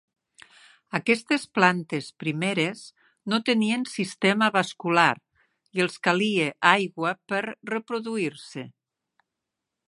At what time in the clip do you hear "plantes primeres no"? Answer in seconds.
1.57-3.39